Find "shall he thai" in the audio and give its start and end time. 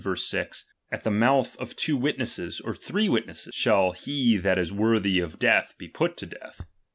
3.53-4.53